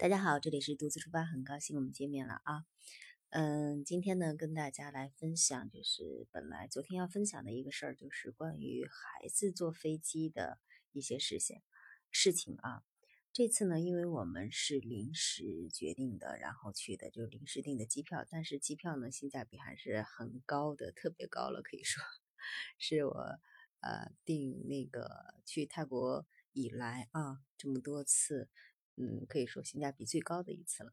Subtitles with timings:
[0.00, 2.64] 大家好，这里是独自出发，很高兴我们见面了啊。
[3.28, 10.58] 嗯，今天呢，跟大家来分享，就是本来昨天要分享的一个事儿，就是关于孩子坐飞机的
[10.92, 11.60] 一些事情
[12.10, 12.82] 事情啊。
[13.34, 22.02] 这次呢，因为我们是临时决定的，然后去的就临时订的机票，但是机票呢性价比还是很高的，特别高了，可以说
[22.78, 23.38] 是我
[23.80, 28.48] 呃订那个去泰国以来啊这么多次。
[29.00, 30.92] 嗯，可以说性价比最高的一次了。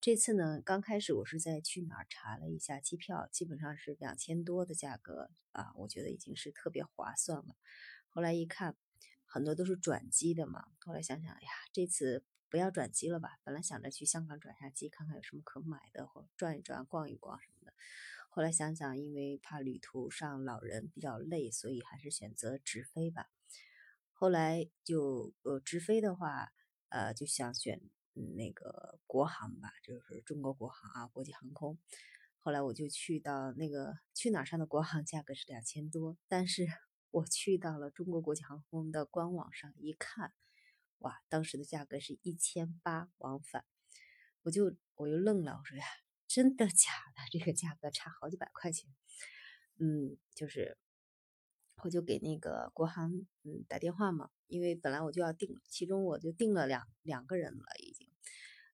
[0.00, 7.54] 这次呢，刚开始我是在去哪儿查了一下机票，基本上是两千多的价格啊，我觉得已经是特别划算了。
[8.08, 8.76] 后来一看，
[9.26, 10.68] 很多都是转机的嘛。
[10.78, 13.40] 后来想想，哎呀，这次不要转机了吧？
[13.44, 17.74] 本来想着去香港转下机，看看有什么可买的，或转一转、逛一逛什么的。
[18.30, 23.28] 后来想想，因为怕旅途上老人比较累，所以还是选择直飞吧。
[24.12, 26.52] 后来就呃，直飞的话。
[26.88, 27.80] 呃，就想选
[28.36, 31.78] 那个国航吧，就是中国国航啊，国际航空。
[32.38, 36.16] 后来我就去到那个去哪儿上的国航，价格是两千多。
[36.28, 36.66] 但是
[37.10, 40.32] 我去到了中国国际航空的官网上一看，
[40.98, 43.64] 哇，当时的价格是一千八往返，
[44.42, 45.84] 我就我又愣了，我说呀，
[46.26, 47.22] 真的假的？
[47.30, 48.90] 这个价格差好几百块钱。
[49.78, 50.78] 嗯，就是。
[51.84, 58.08] 我就给那个国航嗯打电话嘛，因为本来我就要订，其中我就订了两两个人了已经，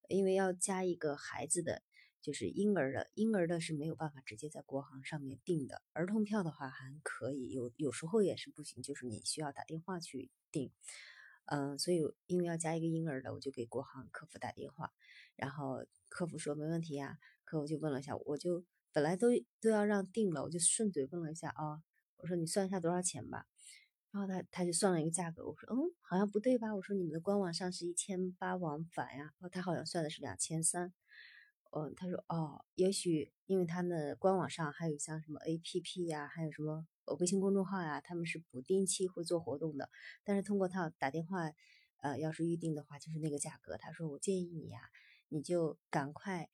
[0.07, 1.83] 因为要加一个孩子的，
[2.21, 10.71] 就是婴儿的，婴儿的是没有办法直接在国航上面订的，儿童票的话还可以，有有时候也是不行，就是你需要打电话去订，
[11.45, 14.93] 嗯，所以因为要加一个婴儿的，我就给国航客服打电话，
[15.35, 19.27] 然后客服说没问题呀，客服就问了一下，我就本来都
[19.59, 21.83] 都要让订了，我就顺嘴问了一下啊。
[22.17, 23.45] 我说你算一下多少钱吧，
[24.15, 30.93] 然后他他就算了一个价格，我说嗯好像不对吧，我说你们的官网上是一千八往返呀，哦他好像算的是两千三，
[31.71, 36.87] 嗯他说哦也许因为他们官网上还有像什么 A P P 呀，还有什么
[37.19, 39.89] 微信公众号呀，他们是不定期会做活动的，
[40.23, 41.51] 但是通过他打电话，
[42.01, 44.79] 呃要是预定的话就是那个价格，他说我建议你呀，
[45.27, 46.49] 你就赶快。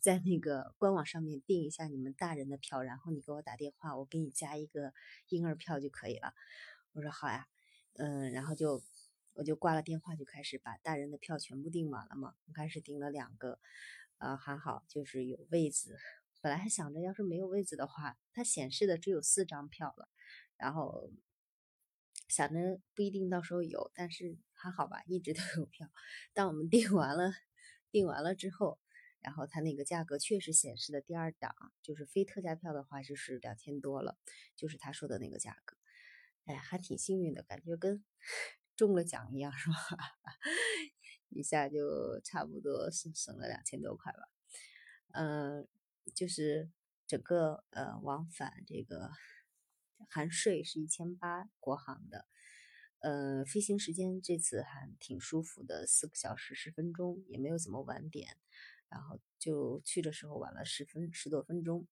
[0.00, 4.92] 在那个官网上面订一下你们大人的票，然后你给我打电话，我给你加一个
[5.28, 6.34] 婴儿票就可以了。
[6.92, 7.46] 我说好呀，
[7.94, 8.82] 嗯，然后就
[9.32, 12.34] 我就挂了电话，就开始把大人的票全部订满了嘛。
[12.54, 13.58] 开始订了两个，
[14.18, 15.96] 呃，还好就是有位子。
[16.42, 20.08] 本来还想着要是没有位子的话，它显示的只有四张票了，
[20.56, 21.10] 然后
[22.28, 25.88] 想着不一定到时候有，但是还好吧，一直都有票。
[26.34, 27.32] 当我们订完了，
[27.90, 28.78] 订完了之后。
[29.20, 34.18] 然后它那个价格确实显示的第二档，就是非特价票的话就是两千多了，
[34.56, 35.76] 就是他说的那个价格。
[36.46, 38.04] 哎，还挺幸运的感觉，跟
[38.76, 39.76] 中了奖一样，是吧？
[41.28, 44.18] 一下就差不多省省了两千多块吧。
[45.12, 45.68] 嗯，
[46.14, 46.70] 就是
[47.06, 49.10] 整个呃往返这个
[50.08, 52.26] 含税是一千八，国航的。
[53.00, 58.36] 呃，飞行时间这次还挺舒服的，四个小时十分钟，也没有怎么晚点。
[58.90, 61.86] 然后就去的时候晚了十分十多分钟，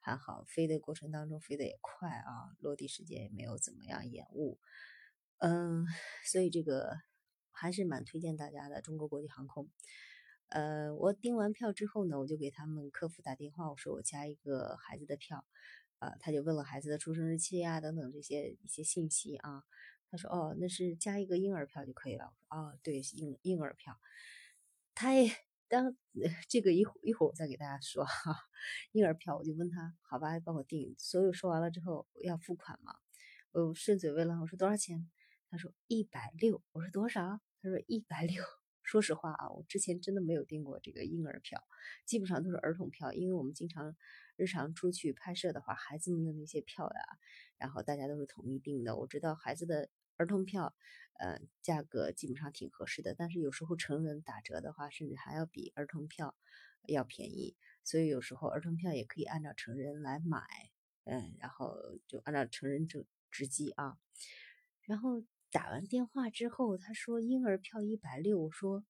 [0.00, 4.58] 还好飞的过程当中飞得也快啊，落地时间也没有怎么样延误，
[5.38, 5.86] 嗯，
[6.24, 6.96] 所以这个
[7.52, 9.70] 还是蛮推荐大家的中国国际航空。
[10.48, 15.46] 呃，我订完票之后呢，我就给他们客服打电话，我说我加一个孩子的票，
[16.00, 19.62] 呃，他就问了孩子的出生日期啊等等这些一些信息啊，
[20.10, 24.00] 他说哦那是加一个婴儿票就可以了，我说哦对婴婴儿票，
[24.96, 25.30] 他也。
[25.70, 25.96] 当
[26.50, 28.34] 这个一会一会儿我再给大家说哈，
[28.90, 30.96] 婴儿票我就问他好吧，帮我订。
[30.98, 32.92] 所有说完了之后要付款嘛，
[33.52, 35.08] 我顺嘴问了，我说多少钱？
[35.48, 36.60] 他说一百六。
[36.72, 37.40] 我说多少？
[37.62, 38.42] 他说一百六。
[38.82, 41.62] 说实话啊，我之前真的没有订过这个婴儿票，
[42.04, 43.94] 基本上都是儿童票，因为我们经常
[44.34, 47.00] 日常出去拍摄的话，孩子们的那些票呀，
[47.58, 48.96] 然后大家都是统一订的。
[48.96, 49.88] 我知道孩子的。
[50.20, 50.74] 儿童票，
[51.18, 56.36] 呃，价格基本上挺合适的，但是有时候成人打折的话，甚至还要比儿童票
[56.86, 60.42] 要便宜，所以有时候儿童票也可以按照成人来买，
[61.04, 61.74] 嗯，然后
[62.06, 63.96] 就按照成人直直机啊。
[64.82, 68.84] 然后打完电话之后，他说婴儿票一百六，我说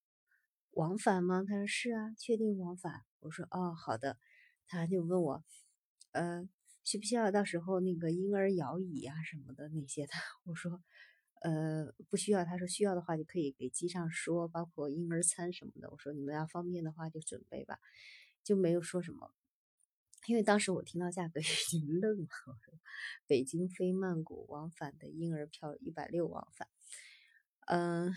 [0.72, 1.44] 往返吗？
[1.46, 3.04] 他说是啊，确定往返。
[3.20, 4.18] 我说哦，好的。
[4.66, 5.44] 他就问我，
[6.10, 6.48] 呃，
[6.82, 10.12] 需不需要到时候那个婴儿摇椅啊什么的那些的？
[10.42, 10.82] 我说。
[11.40, 12.44] 呃，不需要。
[12.44, 15.90] 他说需要的话就可以给机上说，包括婴儿餐什么的。
[15.90, 17.78] 我说你们要方便的话就准备吧，
[18.44, 19.32] 就没有说什么。
[20.26, 22.28] 因为当时我听到价格已经愣了。
[22.46, 22.74] 我说
[23.26, 26.68] 北京飞曼谷往返的婴儿票一百六往返，
[27.66, 28.14] 嗯，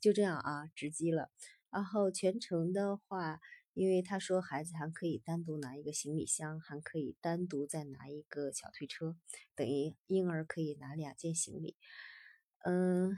[0.00, 1.30] 就这样啊，值机了。
[1.70, 3.40] 然后全程的话，
[3.74, 9.16] 因为他说孩子还可以单独拿一个行李箱，还可以单独再拿一个小推车，
[9.56, 11.76] 等于婴儿可以拿两件行李。
[12.64, 13.16] 嗯，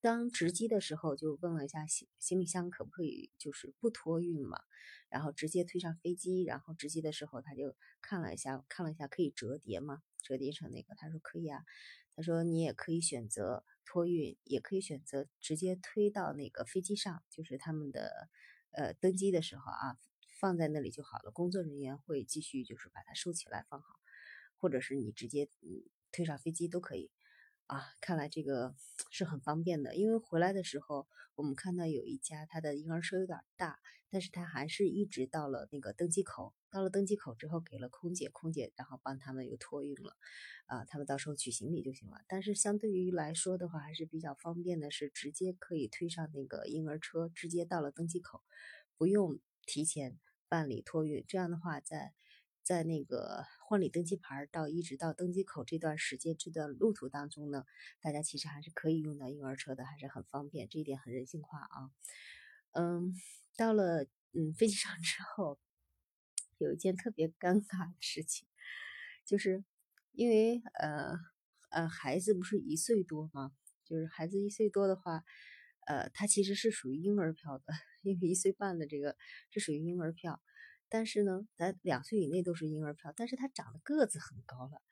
[0.00, 4.60] 当值机的时候就问了一下行行李箱可不可以就是不托运嘛，
[5.08, 6.42] 然后直接推上飞机。
[6.44, 10.02] 然后值机的时候他就看了一下，看了一下可以折叠吗？
[10.22, 11.64] 折叠成那个，他说可以啊。
[12.14, 18.28] 他说你也可以选择托运，也可以选择直接推到那个飞机上，就是他们的
[18.72, 19.96] 呃登机的时候啊，
[20.38, 21.30] 放在那里就好了。
[21.32, 23.96] 工作人员会继续就是把它收起来放好，
[24.58, 25.82] 或者是你直接嗯
[26.12, 27.10] 推上飞机都可以。
[27.70, 28.74] 啊，看来这个
[29.12, 31.06] 是很方便的，因为回来的时候
[31.36, 33.78] 我们看到有一家他的婴儿车有点大，
[34.10, 40.16] 但是他还是一直到了那个登机口，到了登机口之后给了空姐，空姐然后帮他们又托运了，
[40.66, 42.20] 啊，他们到时候取行李就行了。
[42.26, 48.42] 但是相对于来说的话，还是比较方便的，是直接可以推上那个婴儿车，直接到了登机口，
[48.98, 50.18] 不用提前
[50.48, 51.24] 办理托运。
[51.28, 52.14] 这样的话，在
[52.62, 57.64] 在那个换领登机牌到一直到登机口这段时间这段路途当中呢，
[58.00, 61.90] 大家其实还是可以用到婴儿车的，还是很方便，这一点很人性化啊。
[62.72, 63.14] 嗯，
[63.56, 65.58] 到了嗯飞机上之后，
[66.58, 68.46] 有一件特别尴尬的事情，
[69.24, 69.64] 就是
[70.12, 71.18] 因为呃
[71.70, 73.52] 呃孩子不是一岁多吗？
[73.84, 75.24] 就是孩子一岁多的话，
[75.86, 77.72] 呃他其实是属于婴儿票的，
[78.02, 79.16] 因为一岁半的这个
[79.50, 80.40] 是属于婴儿票。
[80.90, 84.82] 但是呢，咱两岁以内都是婴儿票，但是他长得个子很高了，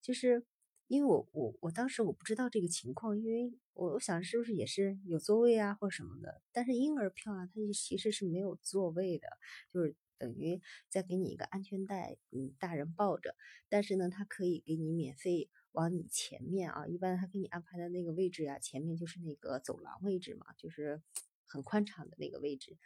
[0.00, 0.46] 就是
[0.86, 9.28] 因为我我我当时我不知道这个情况，因为我我想是不是也是有座位啊或什么的，但是婴儿票啊，它其实是没有座位的，
[9.72, 13.34] 就是等于再给你一个安全带，嗯，大人抱着，
[13.68, 21.00] 但是呢，他可以给你免费往你前面啊，一般他给你安排的那个位置呀，前面就是那个走廊位置嘛，就是
[21.46, 22.76] 很宽敞的那个位置，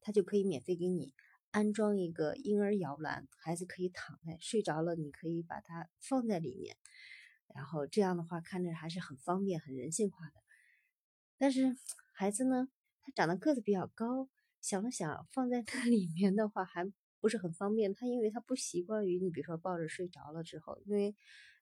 [0.00, 1.12] 他就可以免费给你。
[1.54, 6.76] 安装一个婴儿摇篮，孩子可以躺在睡着了，你可以把它放在里面，
[7.54, 10.42] 然后这样的话看着还是很方便、很人性化的。
[11.38, 11.76] 但是
[12.10, 12.66] 孩子呢，
[13.02, 14.28] 他长得个子比较高，
[14.60, 17.94] 想了想放在那 里面的话还不是很方便。
[17.94, 21.14] 他因为他不习惯于你，比如说抱着睡着了之后，因为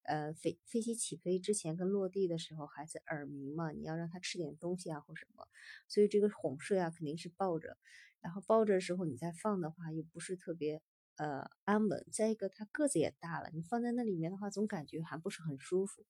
[0.05, 5.47] 呃飞飞机起飞之前跟落地的时候，孩子耳鸣嘛，你要让他吃点东西啊或什么，
[5.87, 7.77] 所以这个哄睡啊肯定是抱着。
[8.23, 10.81] 然后抱着的时候，你再放的话又不是特别
[11.17, 12.07] 呃安稳。
[12.11, 16.07] 再一个，它个子也大了，你放在那里面的话，总感觉还不是很舒服。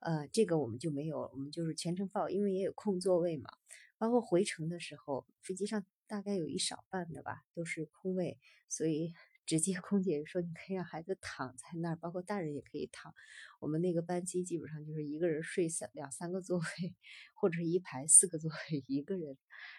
[0.00, 3.48] 呃，这个我们就没有，我们就是全程放，因为也有空座位嘛。
[3.96, 8.38] 包括回程的时候，飞机上大概有一少半的吧都是空位，
[8.68, 9.14] 所以。
[9.48, 13.14] 直接空姐说你可以让孩子躺在那儿，包括大人也可以躺。
[13.60, 16.94] 我们那个班机基本上就是一个人睡三两三个座位，
[17.32, 19.38] 或者是一排四个座位一个人，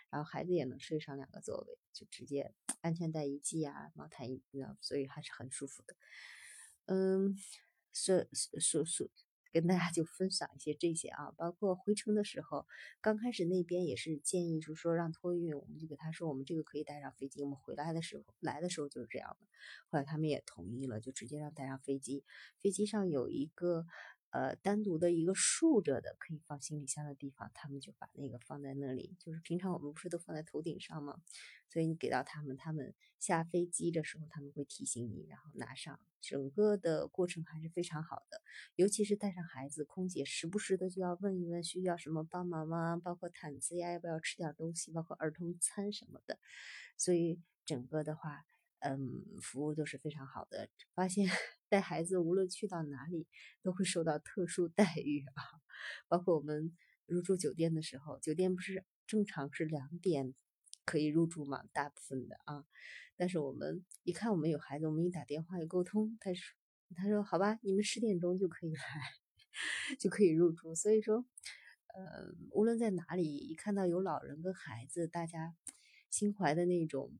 [0.09, 2.51] 然后孩子也能睡上两个座位，就直接
[2.81, 4.41] 安全带一系啊，毛毯一，
[4.81, 5.95] 所以还是很舒服的。
[6.85, 7.37] 嗯，
[7.93, 8.25] 所
[8.59, 9.07] 所所。
[9.51, 12.65] 跟大家就分享一些这些啊，包括回程的时候，
[13.01, 17.41] 刚开始那边也是建议，就是说让托运，我们就给他说，我们这个可以带上飞机。
[17.41, 19.47] 我们回来的时候，来的时候就是这样的，
[19.87, 22.23] 后来他们也同意了，就直接让带上飞机。
[22.59, 23.85] 飞机上有一个。
[24.31, 29.15] 呃，单独的一个竖着的可以放行李箱的地方，他们就把那个放在那里。
[29.19, 31.21] 就是平常我们不是都放在头顶上吗？
[31.67, 35.99] 所以你给到他们，他们下飞机的时候他们会提醒你，然后拿上。
[36.21, 38.41] 整个的过程还是非常好的，
[38.75, 42.97] 尤其是带上孩子，空姐时不时的就要问一问需要什么帮忙吗？
[43.03, 46.37] 包括毯子呀，要不要吃点东西，包括儿童餐什么的。
[46.97, 48.45] 所以整个的话。
[48.81, 50.69] 嗯，服务都是非常好的。
[50.93, 51.27] 发现
[51.69, 53.27] 带孩子无论去到哪里，
[53.61, 55.43] 都会受到特殊待遇啊。
[56.07, 60.33] 包括我们入住酒店的时候，酒店不是正常是两点
[60.83, 61.63] 可以入住嘛？
[61.71, 62.65] 大部分的啊。
[63.15, 66.55] 但是我们一看我们有孩子，我们一打电话一沟通，他说
[66.95, 68.81] 他说好吧，你们十点钟就可以来，
[69.99, 70.73] 就可以入住。
[70.73, 71.23] 所以说，
[71.93, 75.55] 呃，无论在哪里，一看到有老人跟孩子，大家
[76.09, 77.11] 心怀的那种。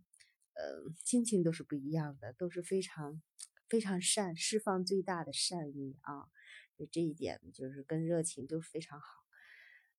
[0.56, 3.22] 呃，心情都是不一样的，都是非常
[3.70, 6.28] 非常善，释放最大的善意啊！
[6.76, 9.08] 就这一点，就是跟热情都非常好。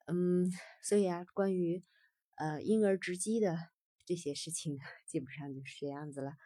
[0.06, 0.50] 嗯，
[0.82, 1.84] 所以啊，关于
[2.36, 3.70] 呃婴儿值机的
[4.04, 6.36] 这些事情，基本上就是这样子了。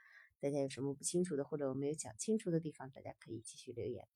[0.40, 4.06] 大家有什么不清楚的，或者我没有讲清楚的地方，大家可以继续留言。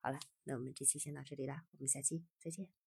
[0.00, 2.85] 好了，那我们这期先到这里啦，我们下期再见。